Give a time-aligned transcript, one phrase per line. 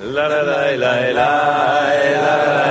[0.00, 1.28] la la la la la
[2.22, 2.67] la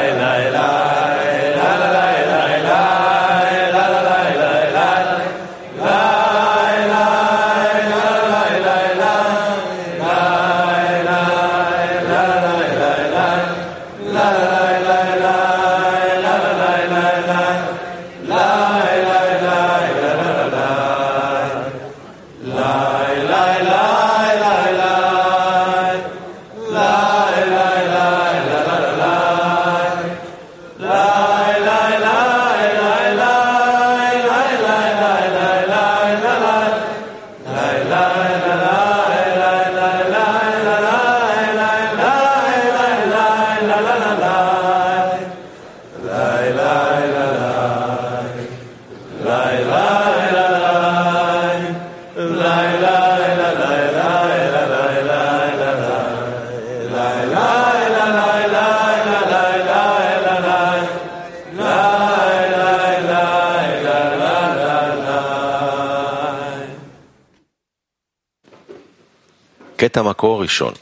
[69.76, 70.74] קטע מקור ראשון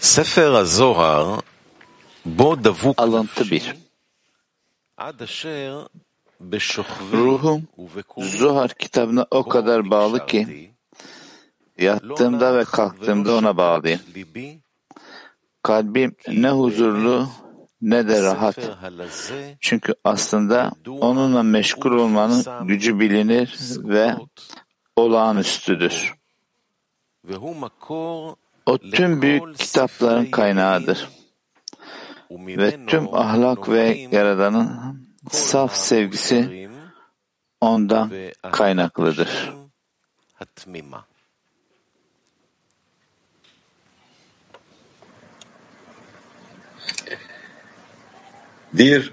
[0.00, 1.38] ספר הזוהר
[2.26, 3.76] בו דבוק Alıntı 1.
[4.96, 5.86] עד אשר
[6.40, 10.70] בשוכבי Ruhum ובקומי Zuhar kitabına o kadar bağlı ki
[11.78, 14.00] yattığımda ve kalktığımda ona bağlıyım.
[14.14, 14.60] ליבי
[15.62, 17.28] Kalbim ne huzurlu
[17.82, 18.58] ne de rahat.
[18.58, 24.14] הספר הלזה Çünkü aslında onunla meşgul olmanın gücü bilinir ve
[24.96, 26.14] olağanüstüdür.
[28.65, 31.09] O tüm büyük kitapların kaynağıdır
[32.31, 34.97] ve tüm ahlak ve Yaradan'ın
[35.31, 36.69] saf sevgisi
[37.61, 38.11] ondan
[38.51, 39.53] kaynaklıdır.
[48.73, 49.11] Dear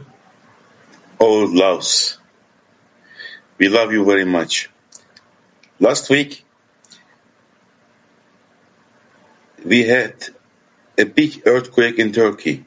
[1.21, 2.19] all loves,
[3.59, 4.67] we love you very much.
[5.83, 6.48] Last week
[9.69, 10.15] we had
[10.97, 12.65] a big earthquake in Turkey.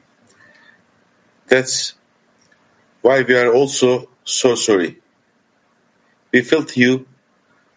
[1.48, 1.94] That's
[3.00, 5.00] why we are also so sorry.
[6.32, 7.06] We felt you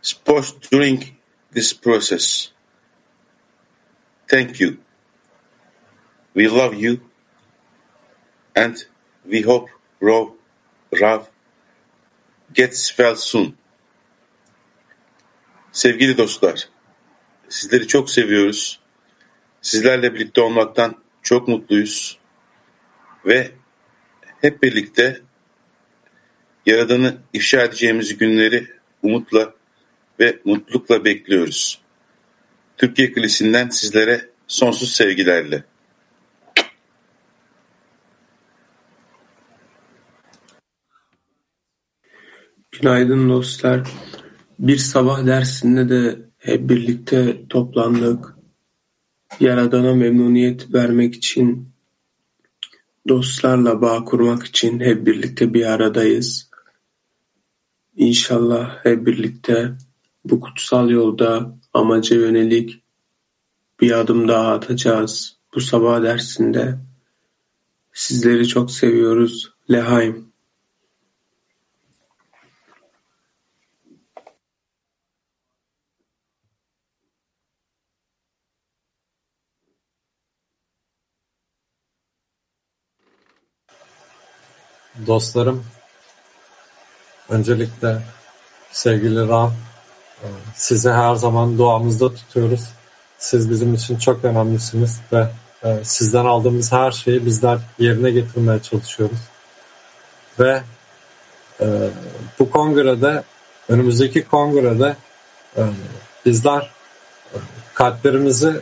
[0.02, 1.18] support during
[1.52, 2.52] this process.
[4.30, 4.78] Thank you.
[6.36, 7.02] We love you
[8.56, 8.78] and
[9.26, 9.70] we hope
[10.00, 10.34] Rav,
[11.02, 11.30] Rav
[12.54, 13.58] gets well soon.
[15.72, 16.70] Sevgili dostlar,
[17.50, 18.85] sizleri çok seviyoruz.
[19.66, 22.18] Sizlerle birlikte olmaktan çok mutluyuz.
[23.26, 23.52] Ve
[24.42, 25.22] hep birlikte
[26.66, 28.68] Yaradan'ı ifşa edeceğimiz günleri
[29.04, 29.54] umutla
[30.20, 31.82] ve mutlulukla bekliyoruz.
[32.78, 35.64] Türkiye Kilisi'nden sizlere sonsuz sevgilerle.
[42.72, 43.88] Günaydın dostlar.
[44.60, 48.35] Bir sabah dersinde de hep birlikte toplandık.
[49.40, 51.70] Yaradan'a memnuniyet vermek için,
[53.08, 56.50] dostlarla bağ kurmak için hep birlikte bir aradayız.
[57.96, 59.78] İnşallah hep birlikte
[60.26, 62.82] bu kutsal yolda amaca yönelik
[63.82, 66.80] bir adım daha atacağız bu sabah dersinde.
[67.94, 69.54] Sizleri çok seviyoruz.
[69.72, 70.35] Lehaim.
[85.08, 85.66] Dostlarım,
[87.30, 88.02] öncelikle
[88.72, 89.54] sevgili Ram,
[90.24, 92.70] e, sizi her zaman duamızda tutuyoruz.
[93.18, 95.28] Siz bizim için çok önemlisiniz ve
[95.64, 99.20] e, sizden aldığımız her şeyi bizler yerine getirmeye çalışıyoruz.
[100.40, 100.62] Ve
[101.62, 101.66] e,
[102.40, 103.24] bu kongrede,
[103.70, 104.96] önümüzdeki kongrede
[106.26, 106.70] bizler
[107.74, 108.62] kalplerimizi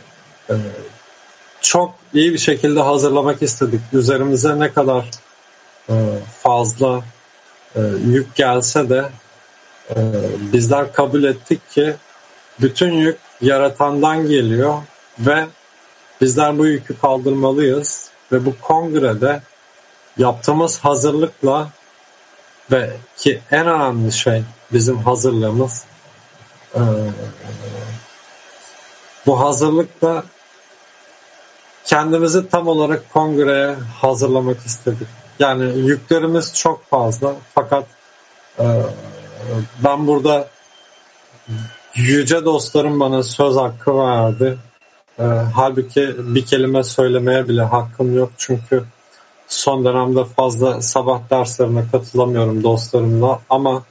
[1.60, 3.80] çok iyi bir şekilde hazırlamak istedik.
[3.92, 5.10] Üzerimize ne kadar
[6.42, 7.02] fazla
[7.76, 9.08] e, yük gelse de
[9.90, 9.96] e,
[10.52, 11.94] bizler kabul ettik ki
[12.60, 14.82] bütün yük yaratandan geliyor
[15.18, 15.46] ve
[16.20, 19.40] bizler bu yükü kaldırmalıyız ve bu kongrede
[20.18, 21.68] yaptığımız hazırlıkla
[22.70, 24.42] ve ki en önemli şey
[24.72, 25.84] bizim hazırlığımız
[29.26, 30.24] bu hazırlıkla
[31.84, 35.23] kendimizi tam olarak kongreye hazırlamak istedik.
[35.38, 37.34] Yani yüklerimiz çok fazla.
[37.54, 37.84] Fakat
[38.58, 38.64] e,
[39.84, 40.48] ben burada
[41.94, 44.58] yüce dostlarım bana söz hakkı verdi.
[45.18, 48.30] E, halbuki bir kelime söylemeye bile hakkım yok.
[48.38, 48.84] Çünkü
[49.48, 53.40] son dönemde fazla sabah derslerine katılamıyorum dostlarımla.
[53.50, 53.82] Ama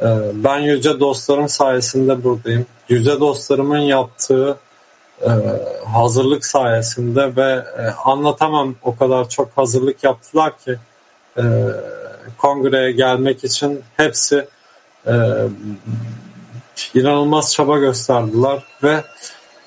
[0.00, 2.66] e, ben yüce dostlarım sayesinde buradayım.
[2.88, 4.58] Yüce dostlarımın yaptığı
[5.92, 10.78] hazırlık sayesinde ve e, anlatamam o kadar çok hazırlık yaptılar ki
[11.38, 11.42] e,
[12.38, 14.48] kongreye gelmek için hepsi
[15.06, 15.14] e,
[16.94, 19.04] inanılmaz çaba gösterdiler ve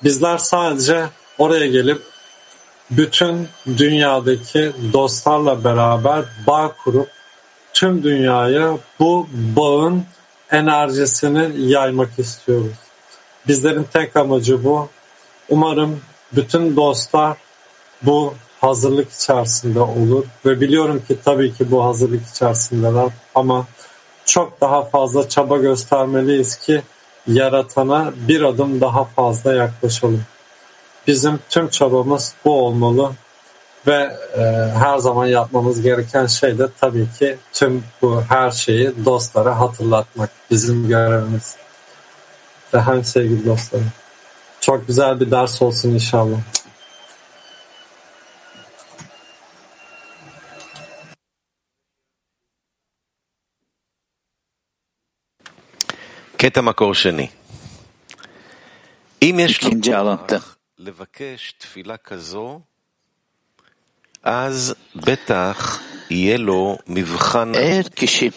[0.04, 1.04] bizler sadece
[1.38, 2.02] oraya gelip
[2.90, 7.08] bütün dünyadaki dostlarla beraber bağ kurup
[7.72, 10.04] tüm dünyaya bu bağın
[10.50, 12.76] enerjisini yaymak istiyoruz.
[13.48, 14.88] Bizlerin tek amacı bu.
[15.50, 16.00] Umarım
[16.32, 17.36] bütün dostlar
[18.02, 23.66] bu hazırlık içerisinde olur ve biliyorum ki tabii ki bu hazırlık içerisindeler ama
[24.24, 26.82] çok daha fazla çaba göstermeliyiz ki
[27.26, 30.22] yaratana bir adım daha fazla yaklaşalım.
[31.06, 33.10] Bizim tüm çabamız bu olmalı
[33.86, 34.42] ve e,
[34.78, 40.88] her zaman yapmamız gereken şey de tabii ki tüm bu her şeyi dostlara hatırlatmak bizim
[40.88, 41.56] görevimiz.
[42.72, 43.92] Hem sevgili dostlarım.
[44.61, 46.39] Çok güzel bir ders olsun inşallah.
[56.37, 57.27] קטע מקור שני.
[59.21, 60.39] אם יש לו İkinci alıntı.
[60.39, 62.59] כוח לבקש תפילה כזו,
[64.23, 68.31] אז בטח יהיה לו מבחן Eğer kişi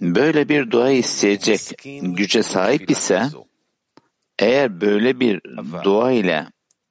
[0.00, 1.60] böyle bir dua isteyecek
[2.02, 3.30] güce sahip ise,
[4.39, 5.41] eğer böyle bir
[5.83, 6.45] dua ile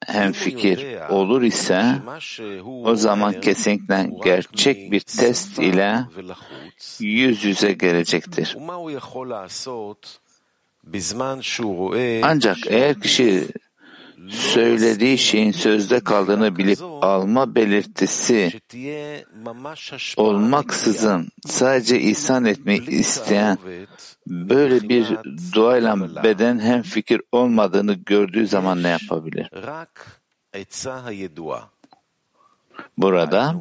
[0.06, 1.82] hemfikir olur ise,
[2.84, 6.04] o zaman kesinlikle gerçek bir test ile
[7.00, 8.56] yüz yüze gelecektir.
[12.22, 13.48] Ancak eğer kişi
[14.30, 18.60] söylediği şeyin sözde kaldığını bilip alma belirtisi
[20.16, 23.58] olmaksızın sadece ihsan etmeyi isteyen
[24.26, 25.06] böyle bir
[25.54, 29.50] duayla beden hem fikir olmadığını gördüğü zaman ne yapabilir?
[32.98, 33.54] Burada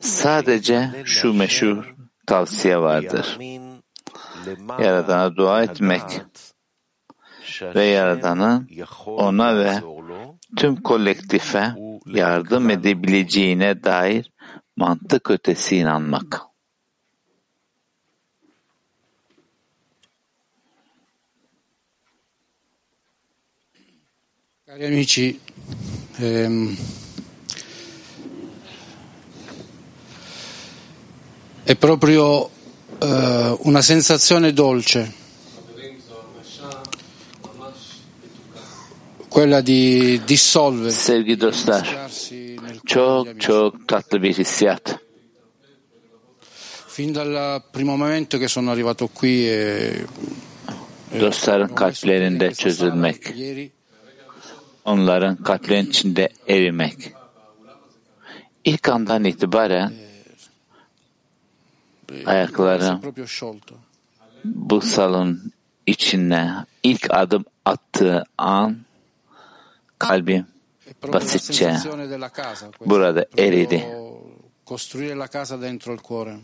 [0.00, 1.94] sadece şu meşhur
[2.26, 3.38] tavsiye vardır.
[4.78, 6.02] Yaradana dua etmek
[7.62, 8.68] ve Yaradan'ın
[9.06, 9.80] ona ve
[10.56, 11.74] tüm kolektife
[12.06, 14.32] yardım edebileceğine dair
[14.76, 16.40] mantık ötesi inanmak.
[24.66, 25.40] Cari amici,
[26.20, 26.76] ehm,
[31.64, 32.50] è proprio
[33.00, 35.17] eh, una sensazione dolce
[40.90, 42.08] Sevgili dostlar,
[42.86, 44.98] çok çok tatlı bir hissiyat.
[46.88, 50.06] Fin dal primo momento che sono arrivato qui e,
[51.12, 53.34] e Dostların kalplerinde çözülmek,
[54.84, 57.12] onların kalplerinin içinde erimek.
[58.64, 59.92] İlk andan itibaren
[62.08, 63.00] è ayaklarım
[64.44, 65.40] bu salon
[65.86, 66.52] içine
[66.82, 68.87] ilk adım attığı an
[70.00, 70.44] la
[71.12, 71.76] basitçe
[72.86, 73.84] burada eridi.
[74.68, 76.38] costruire la casa dentro il cuore.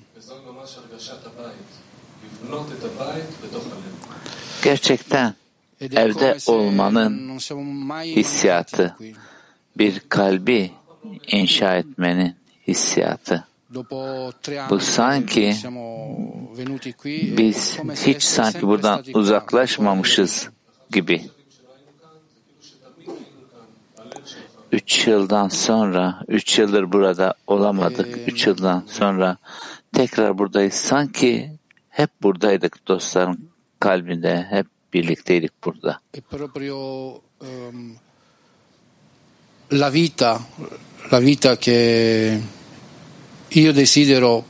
[4.62, 5.35] Gerçekten
[5.81, 7.38] evde olmanın
[8.17, 8.97] hissiyatı,
[9.78, 10.73] bir kalbi
[11.26, 12.37] inşa etmenin
[12.69, 13.45] hissiyatı.
[14.71, 15.57] Bu sanki
[17.37, 20.49] Biz come se hiç sanki buradan uzaklaşmamışız
[20.90, 21.31] gibi.
[24.74, 28.20] Üç yıldan sonra, üç yıldır burada olamadık.
[28.27, 29.38] Üç yıldan sonra
[29.94, 30.74] tekrar buradayız.
[30.74, 31.51] Sanki
[31.89, 34.48] hep buradaydık dostların kalbinde.
[34.50, 36.01] Hep birlikteydik burada.
[36.13, 37.96] è proprio ehm,
[39.70, 40.39] la vita,
[41.12, 42.41] la vita che
[43.50, 44.44] io desidero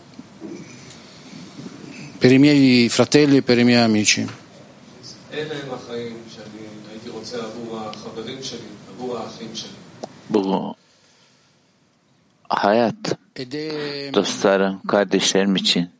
[2.18, 4.28] per i miei fratelli e per i miei amici.
[5.34, 6.60] אלה הם החיים שאני
[6.92, 9.53] הייתי רוצה עבור החברים שלי, עבור האחים שלי.
[10.31, 10.75] Bu
[12.49, 13.19] hayat
[14.15, 15.91] dostlarım, kardeşlerim için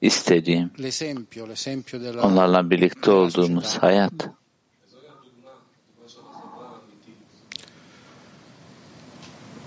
[0.00, 4.30] istediğim, l'esempio, l'esempio della, onlarla birlikte olduğumuz hayat.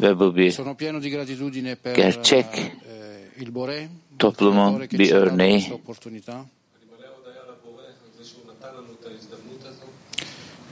[0.01, 3.87] Ve bu bir Sono pieno di gratitudine per Gerçek eh, il Boré,
[4.19, 5.81] toplumun bir örneği.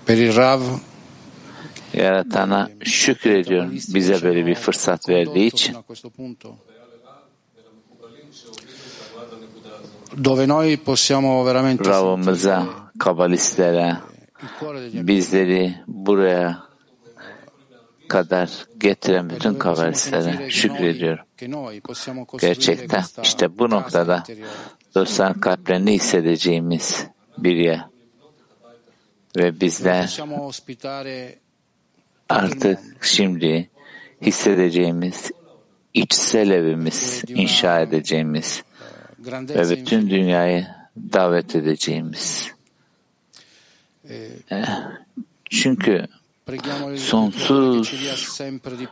[0.05, 0.62] per il Rav
[1.93, 5.75] Yaratana şükrediyorum bize böyle bir fırsat verdiği için.
[10.24, 12.65] Dove noi possiamo veramente Ravımıza,
[13.00, 13.98] kabalistlere,
[14.93, 16.63] bizleri buraya
[18.08, 21.25] kadar getiren bütün kabalistlere şükrediyorum.
[22.41, 24.24] Gerçekten işte bu noktada
[24.96, 27.86] dostların kalplerini hissedeceğimiz bir yer.
[29.38, 30.19] Ve bizler
[32.29, 33.69] artık şimdi
[34.21, 35.31] hissedeceğimiz
[35.93, 38.63] içsel evimiz, inşa edeceğimiz
[39.29, 40.67] ve bütün dünyayı
[41.13, 42.51] davet edeceğimiz.
[45.50, 46.07] Çünkü
[46.98, 47.93] sonsuz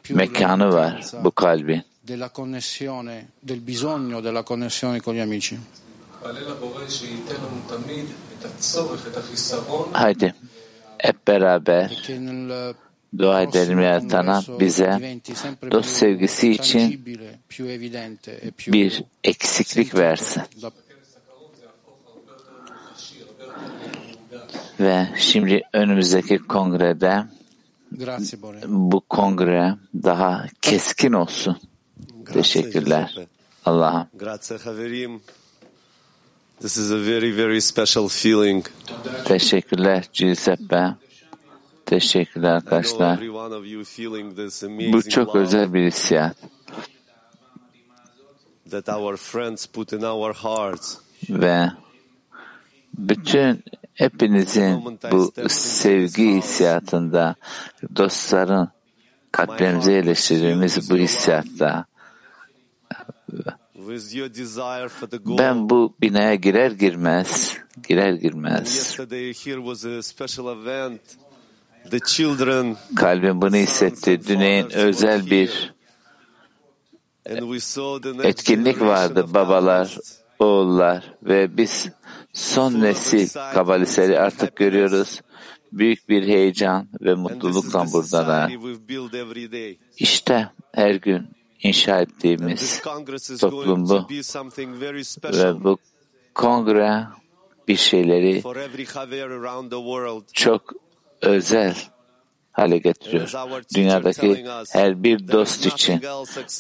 [0.10, 1.84] mekanı var bu kalbin.
[9.94, 10.36] Haydi
[10.98, 12.08] hep beraber
[13.18, 15.20] dua edelim yaratana bize
[15.72, 17.06] dost sevgisi için
[17.58, 20.44] e bir eksiklik versin.
[24.80, 27.24] Ve şimdi önümüzdeki kongrede
[28.68, 31.58] bu kongre daha keskin olsun.
[32.34, 33.16] Teşekkürler.
[33.66, 34.08] Allah'ım.
[34.14, 35.22] Grazie, Haverim.
[36.60, 38.66] This is a very, very special feeling.
[39.26, 40.96] Teşekkürler Giuseppe.
[41.88, 43.20] Teşekkürler arkadaşlar.
[44.94, 46.38] Bu çok özel bir hissiyat.
[48.70, 50.98] that our friends put in our hearts.
[51.30, 51.72] Ve
[52.98, 53.64] bütün
[53.94, 57.36] hepinizin bu sevgi hissiyatında
[57.96, 58.70] dostların
[59.32, 61.86] kalplerimize yerleştirdiğimiz bu hissiyatta
[65.26, 69.00] ben bu binaya girer girmez girer girmez
[72.96, 74.28] kalbim bunu hissetti.
[74.28, 75.74] Düneyin özel bir
[78.24, 79.98] etkinlik vardı babalar,
[80.40, 81.90] oğullar ve biz
[82.34, 85.22] son nesil kabalistleri artık görüyoruz.
[85.72, 88.52] Büyük bir heyecan ve mutlulukla buradalar.
[89.98, 91.28] İşte her gün
[91.64, 92.82] inşa ettiğimiz
[93.40, 94.08] toplum bu
[95.24, 95.78] ve bu
[96.34, 97.04] kongre
[97.68, 98.44] bir şeyleri
[100.34, 100.87] çok
[101.22, 101.76] özel
[102.52, 103.34] hale getiriyor.
[103.76, 106.02] Dünyadaki her bir dost için.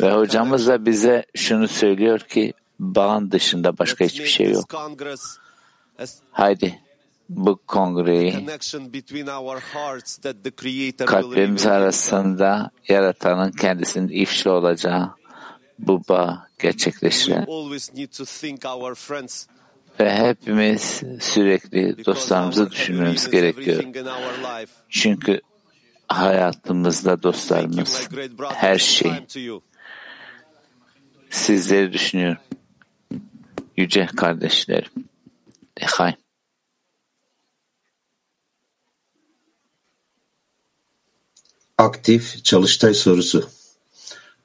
[0.02, 4.66] Ve hocamız da bize şunu söylüyor ki bağın dışında başka hiçbir şey yok.
[6.32, 6.80] Haydi
[7.30, 8.48] bu kongreyi
[11.06, 15.12] kalplerimiz arasında yaratanın kendisinin ifşa olacağı
[15.80, 16.74] bu bağ We
[20.00, 23.84] ve hepimiz sürekli dostlarımızı düşünmemiz gerekiyor.
[24.89, 25.42] Çünkü
[26.08, 28.10] hayatımızda dostlarımız
[28.54, 29.12] her şey.
[31.30, 32.42] Sizleri düşünüyorum.
[33.77, 34.92] Yüce kardeşlerim.
[35.77, 36.16] Ehay.
[41.77, 43.50] Aktif Çalıştay sorusu.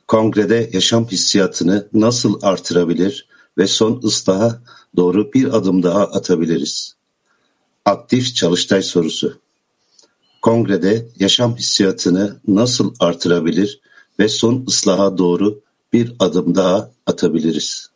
[0.09, 3.29] Kongrede yaşam hissiyatını nasıl artırabilir
[3.59, 4.63] ve son ıslaha
[4.97, 6.97] doğru bir adım daha atabiliriz?
[7.85, 9.39] Aktif Çalıştay sorusu.
[10.43, 13.81] Kongrede yaşam hissiyatını nasıl artırabilir
[14.19, 15.61] ve son ıslaha doğru
[15.93, 17.92] bir adım daha atabiliriz?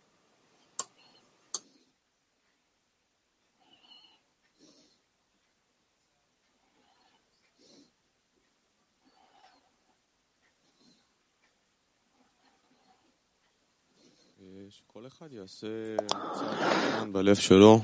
[17.12, 17.82] בלב שלו,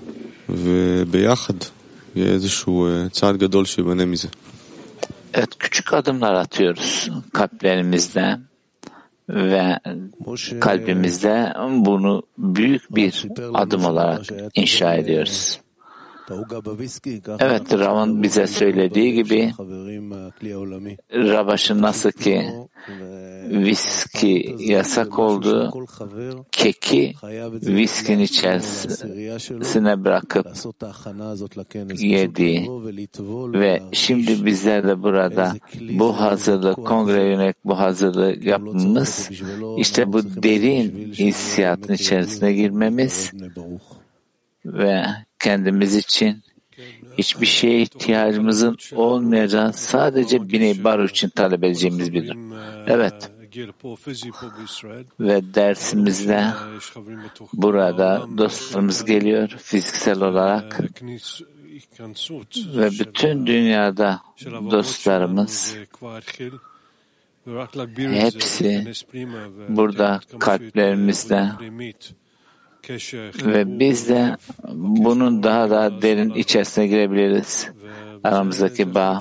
[0.50, 1.54] וביחד
[2.16, 4.28] יהיה איזשהו אה, צעד גדול שיבנה מזה.
[5.34, 8.38] Evet küçük adımlar atıyoruz kalplerimizde
[9.30, 9.80] ve
[10.60, 11.54] kalbimizde
[11.86, 14.22] bunu büyük bir adım olarak
[14.56, 15.60] inşa ediyoruz.
[17.41, 19.53] Evet, Rav'ın bize söylediği gibi
[21.15, 22.43] Rabaş'ın nasıl ki
[23.51, 25.73] viski yasak oldu,
[26.53, 27.15] keki
[27.53, 30.47] viskin içerisine bırakıp
[31.99, 32.67] yedi
[33.53, 39.31] ve şimdi bizler de burada bu hazırlık, kongre yönelik bu hazırlığı yapmamız,
[39.77, 43.33] işte bu derin hissiyatın içerisine girmemiz
[44.65, 45.05] ve
[45.39, 46.43] kendimiz için
[47.19, 52.53] hiçbir şeye ihtiyacımızın olmayacağı sadece Biney Baruch için talep edeceğimiz bir durum.
[52.87, 53.31] Evet.
[55.21, 56.45] Ve dersimizde
[57.53, 60.81] burada dostlarımız geliyor fiziksel olarak
[62.77, 64.21] ve bütün dünyada
[64.71, 65.77] dostlarımız
[67.97, 68.93] hepsi
[69.69, 71.51] burada kalplerimizde
[73.45, 74.37] ve biz de
[74.75, 77.71] bunun daha da derin içerisine girebiliriz.
[78.25, 79.21] Aramızdaki bağ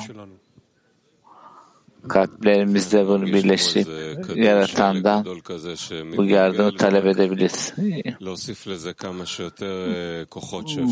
[2.09, 3.87] kalplerimizde bunu birleştirip
[4.35, 5.25] yaratandan
[6.17, 7.73] bu yardımı talep edebiliriz.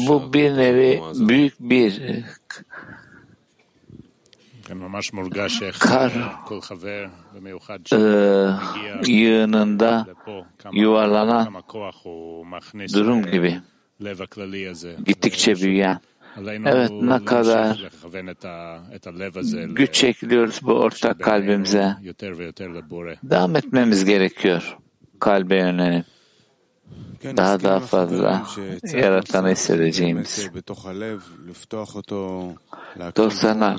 [0.07, 2.01] Bu bir nevi büyük bir
[5.79, 6.11] kar
[7.91, 10.07] e, yığınında
[10.71, 11.63] yuvarlanan
[12.93, 13.61] durum gibi
[15.05, 15.99] gittikçe büyüyen.
[16.65, 17.89] Evet ne kadar
[19.75, 21.95] güç ekliyoruz bu ortak kalbimize.
[23.23, 24.77] Devam etmemiz gerekiyor
[25.19, 26.03] kalbe yönelim.
[27.23, 28.47] Daha daha fazla
[28.93, 30.49] yaratanı hissedeceğimiz.
[33.15, 33.77] Dostlarına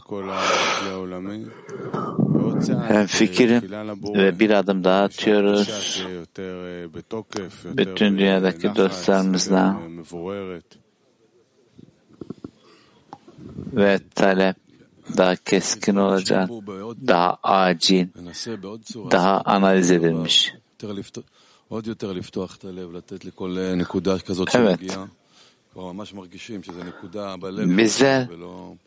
[2.89, 3.63] hem fikrim
[4.15, 6.05] ve bir adım daha atıyoruz.
[7.65, 9.81] Bütün dünyadaki dostlarımızla
[13.73, 14.57] ve talep
[15.17, 16.51] daha keskin olacak,
[17.07, 18.07] daha acil,
[19.11, 20.55] daha analiz edilmiş.
[24.55, 24.81] Evet.
[27.79, 28.29] Bizler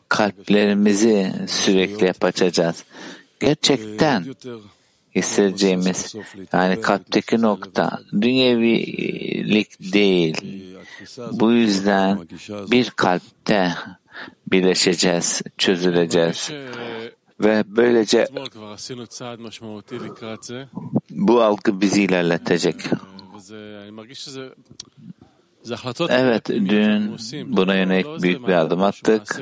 [0.10, 2.84] kalplerimizi sürekli hep açacağız.
[3.40, 4.26] Gerçekten
[5.16, 6.16] hissedeceğimiz
[6.54, 10.38] yani kalpteki nokta dünyevilik değil.
[11.32, 12.28] Bu yüzden
[12.72, 13.74] bir kalpte
[14.52, 16.52] birleşeceğiz, çözüleceğiz.
[17.44, 18.28] Ve böylece
[21.10, 22.76] bu algı bizi ilerletecek.
[26.10, 27.18] Evet, dün
[27.58, 29.42] buna yönelik büyük bir adım attık.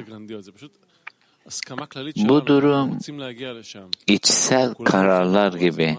[2.15, 2.97] Bu durum
[4.07, 5.97] içsel kararlar gibi.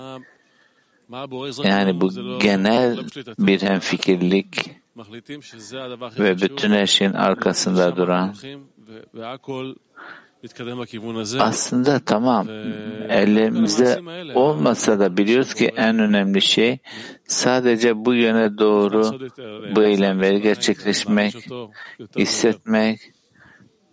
[1.64, 2.98] Yani bu genel
[3.38, 4.70] bir hemfikirlik
[6.18, 8.34] ve bütün her şeyin arkasında duran
[11.40, 12.48] aslında tamam
[13.08, 14.00] elimizde
[14.34, 16.78] olmasa da biliyoruz ki en önemli şey
[17.28, 19.20] sadece bu yöne doğru
[19.76, 21.48] bu eylemleri gerçekleşmek,
[22.18, 23.00] hissetmek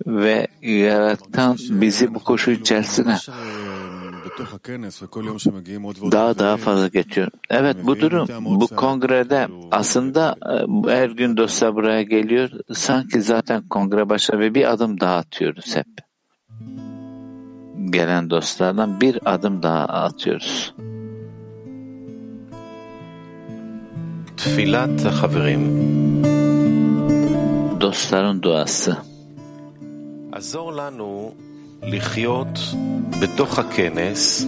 [0.08, 3.18] ve yaratan bizi bu koşu içerisine
[6.12, 7.28] daha daha fazla geçiyor.
[7.50, 10.36] Evet bu durum bu kongrede aslında
[10.88, 12.50] her gün dostlar buraya geliyor.
[12.74, 16.09] Sanki zaten kongre başlar ve bir adım daha atıyoruz hep
[17.92, 20.74] gelen dostlardan bir adım daha atıyoruz.
[24.38, 25.64] Tfilat haverim.
[27.82, 28.98] Dostların duası.
[30.34, 31.32] Azor lanu
[31.84, 32.76] lihyot
[33.22, 34.48] betoch hakenes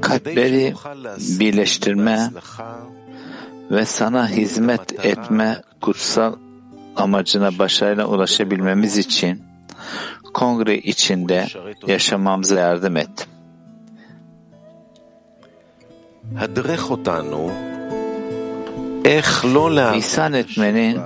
[0.00, 0.74] kalpleri
[1.40, 2.30] birleştirme
[3.70, 6.34] ve sana hizmet etme kutsal
[6.96, 9.42] amacına başarıyla ulaşabilmemiz için
[10.36, 11.46] kongre içinde
[11.86, 13.28] yaşamamıza yardım et.
[19.94, 20.98] İhsan etmenin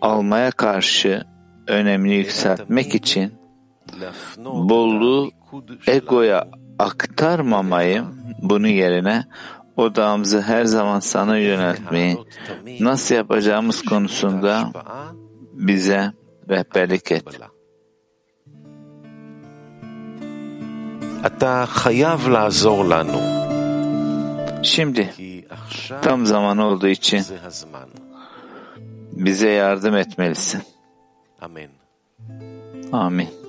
[0.00, 1.24] almaya karşı
[1.66, 3.34] önemini yükseltmek için
[4.44, 5.30] bolluğu
[5.86, 8.04] egoya aktarmamayı,
[8.42, 9.24] bunun yerine
[9.76, 12.18] odağımızı her zaman sana yöneltmeyi
[12.80, 14.72] nasıl yapacağımız konusunda
[15.52, 16.12] bize
[16.48, 17.24] rehberlik et.
[24.62, 25.14] Şimdi
[26.02, 27.24] tam zaman olduğu için
[29.12, 30.62] bize yardım etmelisin.
[31.40, 31.70] Amin.
[32.92, 33.39] Amin.